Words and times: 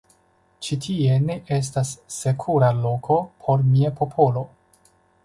Ĉi 0.67 0.77
tie 0.85 1.17
ne 1.25 1.35
estas 1.57 1.91
sekura 2.15 2.71
loko 2.87 3.19
por 3.45 3.67
mia 3.75 3.93
popolo. 4.01 4.45